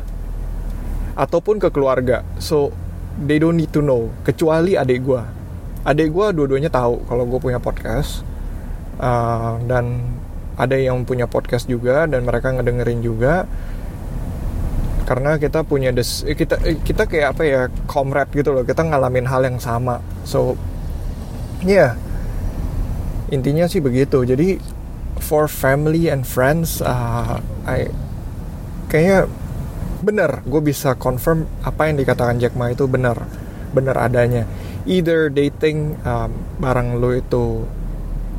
ataupun 1.16 1.56
ke 1.56 1.72
keluarga. 1.72 2.20
So 2.36 2.68
they 3.16 3.40
don't 3.40 3.56
need 3.56 3.72
to 3.72 3.80
know. 3.80 4.12
Kecuali 4.28 4.76
adik 4.76 5.00
gue 5.08 5.22
adik 5.80 6.12
gue 6.12 6.26
dua-duanya 6.36 6.68
tahu 6.68 7.08
kalau 7.08 7.24
gue 7.24 7.40
punya 7.40 7.56
podcast 7.56 8.20
uh, 9.00 9.56
dan 9.64 10.04
ada 10.60 10.76
yang 10.76 11.08
punya 11.08 11.24
podcast 11.24 11.64
juga 11.64 12.04
dan 12.04 12.28
mereka 12.28 12.52
ngedengerin 12.52 13.00
juga. 13.00 13.48
Karena 15.08 15.40
kita 15.40 15.64
punya 15.64 15.90
des 15.96 16.28
eh, 16.28 16.36
kita 16.36 16.60
eh, 16.60 16.76
kita 16.84 17.08
kayak 17.08 17.34
apa 17.34 17.42
ya 17.48 17.62
comrade 17.88 18.36
gitu 18.36 18.52
loh. 18.52 18.68
Kita 18.68 18.84
ngalamin 18.84 19.24
hal 19.24 19.48
yang 19.48 19.56
sama. 19.56 20.04
So 20.28 20.60
ya 21.64 21.96
yeah. 21.96 22.09
Intinya 23.30 23.64
sih 23.70 23.78
begitu. 23.78 24.22
Jadi 24.26 24.58
for 25.22 25.46
family 25.46 26.10
and 26.10 26.26
friends 26.26 26.82
uh, 26.82 27.38
I 27.64 27.90
kayaknya 28.90 29.30
bener 30.00 30.40
gue 30.48 30.62
bisa 30.64 30.96
confirm 30.96 31.46
apa 31.62 31.86
yang 31.86 31.96
dikatakan 32.00 32.42
Jack 32.42 32.58
Ma 32.58 32.70
itu 32.70 32.84
benar. 32.90 33.16
Benar 33.70 33.96
adanya. 33.96 34.44
Either 34.84 35.30
dating 35.30 35.94
um, 36.02 36.30
barang 36.58 36.98
lu 36.98 37.14
itu 37.14 37.64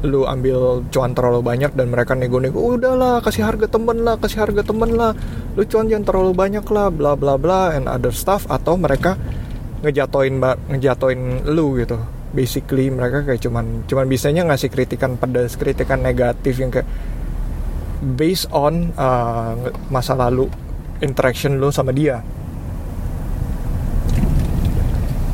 lu 0.02 0.26
ambil 0.26 0.82
cuan 0.90 1.14
terlalu 1.14 1.46
banyak 1.46 1.78
dan 1.78 1.94
mereka 1.94 2.18
nego-nego 2.18 2.74
udahlah 2.74 3.22
kasih 3.22 3.46
harga 3.46 3.70
temen 3.70 4.02
lah 4.02 4.18
kasih 4.18 4.44
harga 4.44 4.62
temen 4.66 4.98
lah. 4.98 5.16
Lu 5.56 5.64
cuan 5.64 5.88
jangan 5.88 6.06
terlalu 6.08 6.34
banyak 6.36 6.66
lah 6.68 6.90
bla 6.90 7.14
bla 7.16 7.38
bla 7.38 7.78
and 7.78 7.86
other 7.88 8.12
stuff. 8.12 8.50
Atau 8.50 8.76
mereka 8.76 9.16
ngejatoin 9.82 10.38
ngejatoin 10.70 11.50
lu 11.50 11.78
gitu 11.82 12.21
basically 12.32 12.88
mereka 12.88 13.28
kayak 13.28 13.44
cuman 13.44 13.84
cuman 13.86 14.06
bisanya 14.08 14.48
ngasih 14.48 14.72
kritikan 14.72 15.20
pedas 15.20 15.60
kritikan 15.60 16.00
negatif 16.00 16.56
yang 16.60 16.72
kayak 16.72 16.88
based 18.02 18.50
on 18.50 18.96
uh, 18.98 19.54
masa 19.94 20.18
lalu 20.18 20.50
interaction 21.04 21.62
lo 21.62 21.70
sama 21.70 21.94
dia. 21.94 22.24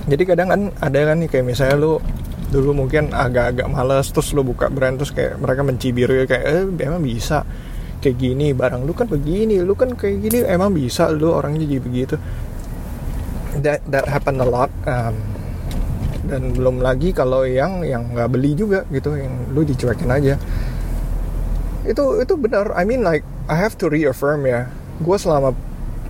Jadi 0.07 0.23
kadang 0.23 0.47
kan 0.47 0.61
ada 0.79 0.99
kan 1.11 1.19
nih 1.19 1.29
kayak 1.31 1.45
misalnya 1.47 1.75
lo 1.79 1.93
dulu 2.47 2.71
mungkin 2.71 3.11
agak-agak 3.11 3.67
males 3.67 4.07
terus 4.07 4.31
lo 4.31 4.39
buka 4.39 4.71
brand 4.71 4.95
terus 4.95 5.11
kayak 5.11 5.35
mereka 5.35 5.61
mencibir 5.67 6.07
kayak 6.23 6.43
eh 6.47 6.63
emang 6.87 7.03
bisa 7.03 7.43
kayak 7.99 8.15
gini 8.15 8.55
barang 8.55 8.87
lu 8.87 8.95
kan 8.95 9.11
begini 9.11 9.59
lu 9.59 9.75
kan 9.75 9.91
kayak 9.99 10.23
gini 10.23 10.47
emang 10.47 10.71
bisa 10.71 11.11
lu 11.11 11.35
orangnya 11.35 11.67
jadi 11.67 11.83
begitu. 11.83 12.15
That 13.59 13.83
that 13.91 14.07
happen 14.07 14.39
a 14.39 14.47
lot 14.47 14.71
um, 14.87 15.36
dan 16.27 16.51
belum 16.51 16.83
lagi 16.83 17.15
kalau 17.15 17.47
yang 17.47 17.81
yang 17.87 18.11
nggak 18.11 18.29
beli 18.29 18.51
juga 18.53 18.83
gitu 18.91 19.15
yang 19.15 19.31
lu 19.55 19.63
dicuekin 19.63 20.11
aja. 20.11 20.35
Itu 21.87 22.19
itu 22.19 22.33
benar 22.35 22.75
I 22.75 22.83
mean 22.83 23.01
like 23.01 23.23
I 23.47 23.55
have 23.55 23.79
to 23.79 23.87
reaffirm 23.87 24.43
ya. 24.43 24.67
Gue 24.99 25.15
selama 25.15 25.55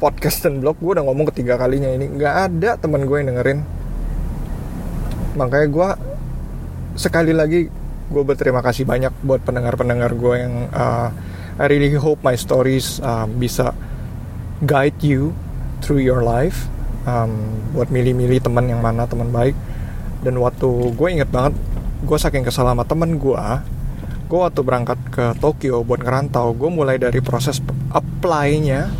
podcast 0.02 0.42
dan 0.42 0.58
blog 0.58 0.82
gue 0.82 0.98
udah 0.98 1.06
ngomong 1.06 1.30
ketiga 1.30 1.62
kalinya 1.62 1.88
ini. 1.94 2.10
Nggak 2.10 2.36
ada 2.50 2.70
teman 2.82 3.06
gue 3.06 3.18
yang 3.22 3.30
dengerin. 3.30 3.60
Makanya 5.38 5.68
gue 5.70 5.90
sekali 6.98 7.32
lagi 7.32 7.70
gue 8.08 8.24
berterima 8.26 8.66
kasih 8.66 8.90
banyak 8.90 9.14
buat 9.22 9.46
pendengar-pendengar 9.46 10.18
gue 10.18 10.36
yang 10.42 10.56
uh, 10.74 11.14
I 11.62 11.66
really 11.70 11.94
hope 11.94 12.26
my 12.26 12.34
stories 12.34 12.98
uh, 13.06 13.30
bisa 13.30 13.78
guide 14.66 14.98
you 15.06 15.38
through 15.86 16.02
your 16.02 16.26
life. 16.26 16.66
Um, 17.08 17.64
buat 17.72 17.88
milih-milih 17.88 18.44
teman 18.44 18.68
yang 18.68 18.84
mana 18.84 19.08
teman 19.08 19.32
baik 19.32 19.56
dan 20.26 20.38
waktu 20.42 20.70
gue 20.96 21.08
inget 21.10 21.30
banget 21.30 21.54
gue 22.06 22.18
saking 22.18 22.46
kesal 22.46 22.70
sama 22.70 22.86
temen 22.86 23.18
gue 23.18 23.46
gue 24.28 24.40
waktu 24.40 24.60
berangkat 24.60 25.00
ke 25.08 25.26
Tokyo 25.40 25.88
buat 25.88 26.04
ngerantau 26.04 26.52
gue 26.52 26.70
mulai 26.70 27.00
dari 27.00 27.24
proses 27.24 27.64
apply-nya 27.94 28.92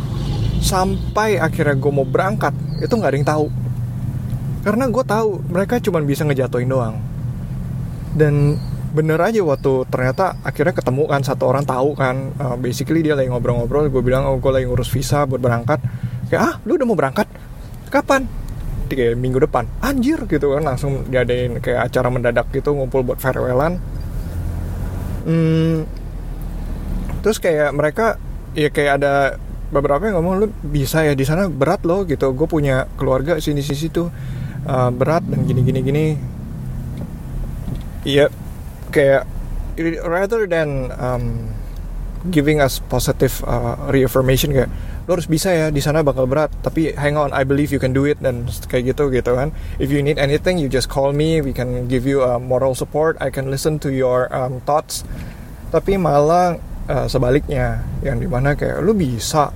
sampai 0.58 1.38
akhirnya 1.38 1.76
gue 1.78 1.92
mau 1.92 2.08
berangkat 2.08 2.52
itu 2.82 2.92
nggak 2.94 3.10
ada 3.10 3.18
yang 3.18 3.28
tahu. 3.28 3.46
Karena 4.62 4.84
gue 4.90 5.04
tahu 5.06 5.28
mereka 5.50 5.78
cuma 5.82 6.02
bisa 6.02 6.22
ngejatuhin 6.26 6.70
doang. 6.70 6.98
Dan 8.14 8.58
bener 8.88 9.20
aja 9.20 9.44
waktu 9.44 9.84
ternyata 9.92 10.40
akhirnya 10.40 10.72
ketemu 10.72 11.04
kan 11.04 11.20
satu 11.20 11.44
orang 11.44 11.68
tahu 11.68 11.92
kan 11.92 12.32
uh, 12.40 12.56
basically 12.56 13.04
dia 13.04 13.12
lagi 13.12 13.28
ngobrol-ngobrol 13.28 13.92
gue 13.92 14.00
bilang 14.00 14.24
oh 14.24 14.40
gue 14.40 14.48
lagi 14.48 14.66
ngurus 14.66 14.90
visa 14.90 15.24
buat 15.26 15.38
berangkat. 15.42 15.78
Kayak 16.28 16.42
ah 16.42 16.54
lu 16.66 16.76
udah 16.76 16.86
mau 16.86 16.98
berangkat? 16.98 17.26
Kapan 17.88 18.26
kayak 18.94 19.18
minggu 19.20 19.42
depan. 19.42 19.68
Anjir 19.84 20.24
gitu 20.24 20.54
kan 20.56 20.64
langsung 20.64 21.08
diadain 21.08 21.58
kayak 21.60 21.92
acara 21.92 22.08
mendadak 22.08 22.46
gitu 22.54 22.72
ngumpul 22.72 23.04
buat 23.04 23.20
farewellan 23.20 23.98
hmm, 25.28 25.76
terus 27.20 27.36
kayak 27.36 27.70
mereka 27.76 28.16
ya 28.56 28.72
kayak 28.72 28.92
ada 29.02 29.14
beberapa 29.68 30.08
yang 30.08 30.24
ngomong 30.24 30.34
lu 30.40 30.46
bisa 30.64 31.04
ya 31.04 31.12
di 31.12 31.28
sana 31.28 31.46
berat 31.52 31.84
loh 31.84 32.08
gitu. 32.08 32.32
Gue 32.32 32.48
punya 32.48 32.88
keluarga 32.96 33.36
sini 33.36 33.60
sini 33.60 33.76
situ 33.76 34.08
uh, 34.64 34.90
berat 34.90 35.28
dan 35.28 35.44
gini 35.44 35.60
gini 35.60 35.80
gini. 35.84 36.04
Iya 38.08 38.32
kayak 38.88 39.28
rather 40.08 40.48
than 40.48 40.88
um, 40.96 41.52
giving 42.32 42.64
us 42.64 42.80
positive 42.88 43.44
uh, 43.44 43.76
reaffirmation 43.92 44.56
kayak 44.56 44.72
lo 45.08 45.16
harus 45.16 45.24
bisa 45.24 45.48
ya 45.48 45.72
di 45.72 45.80
sana 45.80 46.04
bakal 46.04 46.28
berat. 46.28 46.52
Tapi 46.60 46.92
hang 46.92 47.16
on 47.16 47.32
I 47.32 47.48
believe 47.48 47.72
you 47.72 47.80
can 47.80 47.96
do 47.96 48.04
it 48.04 48.20
dan 48.20 48.44
kayak 48.68 48.92
gitu 48.92 49.08
gitu 49.08 49.32
kan. 49.32 49.56
If 49.80 49.88
you 49.88 50.04
need 50.04 50.20
anything 50.20 50.60
you 50.60 50.68
just 50.68 50.92
call 50.92 51.16
me 51.16 51.40
we 51.40 51.56
can 51.56 51.88
give 51.88 52.04
you 52.04 52.20
a 52.20 52.36
moral 52.36 52.76
support 52.76 53.16
I 53.24 53.32
can 53.32 53.48
listen 53.48 53.80
to 53.80 53.88
your 53.88 54.28
um, 54.28 54.60
thoughts. 54.68 55.08
Tapi 55.72 55.96
malah 55.96 56.60
uh, 56.92 57.08
sebaliknya 57.08 57.80
yang 58.04 58.20
di 58.20 58.28
mana 58.28 58.52
kayak 58.52 58.84
lo 58.84 58.92
bisa 58.92 59.48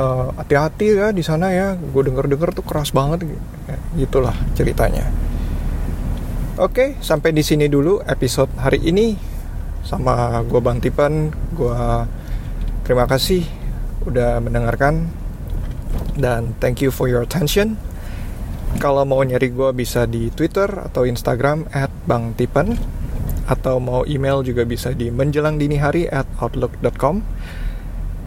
uh, 0.00 0.32
hati-hati 0.40 0.96
ya 0.96 1.12
di 1.12 1.20
sana 1.20 1.52
ya. 1.52 1.76
Gue 1.76 2.08
denger 2.08 2.24
denger 2.24 2.56
tuh 2.56 2.64
keras 2.64 2.96
banget 2.96 3.28
ya, 3.68 3.76
gitulah 4.00 4.36
ceritanya. 4.56 5.04
Oke 6.56 6.96
sampai 7.04 7.36
di 7.36 7.44
sini 7.44 7.68
dulu 7.68 8.00
episode 8.08 8.56
hari 8.56 8.80
ini. 8.80 9.28
Sama 9.80 10.44
gue 10.44 10.60
Bang 10.60 10.80
Tipen 10.80 11.32
gue 11.56 11.80
terima 12.84 13.08
kasih 13.08 13.59
udah 14.04 14.40
mendengarkan 14.40 15.12
dan 16.16 16.56
thank 16.60 16.80
you 16.80 16.92
for 16.92 17.08
your 17.08 17.24
attention. 17.24 17.76
Kalau 18.78 19.02
mau 19.02 19.20
nyari 19.26 19.50
gue 19.50 19.70
bisa 19.74 20.06
di 20.06 20.30
Twitter 20.30 20.70
atau 20.70 21.02
Instagram 21.02 21.66
at 21.74 21.90
Bang 22.06 22.38
Tipen 22.38 22.78
atau 23.50 23.82
mau 23.82 24.06
email 24.06 24.46
juga 24.46 24.62
bisa 24.62 24.94
di 24.94 25.10
menjelang 25.10 25.58
dini 25.58 25.74
hari 25.74 26.06
at 26.06 26.24
outlook.com. 26.38 27.26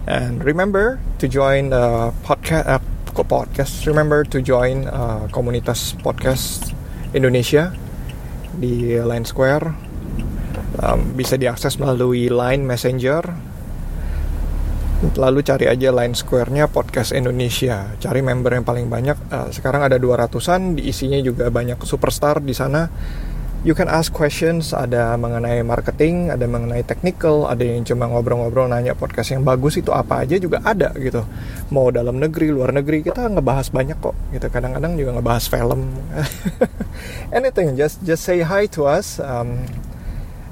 And 0.03 0.43
remember 0.43 0.99
to 1.23 1.31
join 1.31 1.71
the 1.71 2.11
podcast, 2.27 2.67
uh, 2.67 2.83
podcast. 3.23 3.87
Remember 3.87 4.27
to 4.27 4.43
join 4.43 4.83
uh, 4.91 5.31
komunitas 5.31 5.95
podcast 6.03 6.75
Indonesia 7.15 7.71
di 8.59 8.99
Line 8.99 9.23
Square. 9.23 9.71
Um, 10.83 11.15
bisa 11.15 11.39
diakses 11.39 11.79
melalui 11.79 12.27
Line 12.27 12.67
Messenger 12.67 13.52
lalu 15.19 15.43
cari 15.43 15.65
aja 15.67 15.91
line 15.91 16.15
square-nya 16.15 16.71
podcast 16.71 17.11
Indonesia. 17.11 17.91
Cari 17.99 18.23
member 18.23 18.55
yang 18.55 18.65
paling 18.65 18.87
banyak. 18.87 19.17
Uh, 19.27 19.49
sekarang 19.51 19.83
ada 19.83 19.99
200-an 19.99 20.79
diisinya 20.79 21.19
juga 21.19 21.51
banyak 21.51 21.81
superstar 21.83 22.39
di 22.39 22.55
sana. 22.55 22.87
You 23.63 23.71
can 23.71 23.87
ask 23.87 24.11
questions 24.11 24.75
ada 24.75 25.15
mengenai 25.15 25.63
marketing 25.63 26.27
ada 26.35 26.43
mengenai 26.51 26.83
technical 26.83 27.47
ada 27.47 27.63
yang 27.63 27.87
cuma 27.87 28.11
ngobrol-ngobrol 28.11 28.67
nanya 28.67 28.91
podcast 28.91 29.31
yang 29.31 29.47
bagus 29.47 29.79
itu 29.79 29.87
apa 29.95 30.27
aja 30.27 30.35
juga 30.35 30.59
ada 30.67 30.91
gitu. 30.99 31.23
Mau 31.71 31.87
dalam 31.87 32.19
negeri 32.19 32.51
luar 32.51 32.75
negeri 32.75 33.07
kita 33.07 33.31
ngebahas 33.31 33.71
banyak 33.71 33.95
kok 34.03 34.19
gitu. 34.35 34.51
Kadang-kadang 34.51 34.99
juga 34.99 35.15
ngebahas 35.15 35.47
film. 35.47 35.95
Anything 37.39 37.79
just 37.79 38.03
just 38.03 38.27
say 38.27 38.43
hi 38.43 38.67
to 38.67 38.83
us 38.83 39.23
um, 39.23 39.63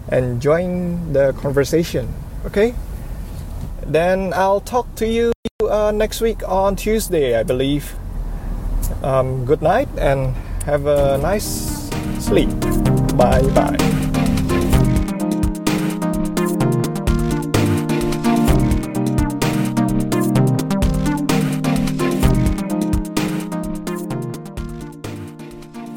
and 0.07 0.39
join 0.39 0.95
the 1.11 1.35
conversation 1.39 2.07
okay 2.45 2.73
then 3.93 4.33
I'll 4.33 4.61
talk 4.61 4.95
to 4.95 5.07
you 5.07 5.31
uh, 5.69 5.91
next 5.91 6.21
week 6.21 6.47
on 6.47 6.75
Tuesday, 6.75 7.37
I 7.37 7.43
believe. 7.43 7.95
Um, 9.03 9.45
good 9.45 9.61
night 9.61 9.89
and 9.97 10.35
have 10.65 10.85
a 10.85 11.17
nice 11.17 11.89
sleep. 12.19 12.49
Bye 13.17 13.41
bye. 13.53 14.10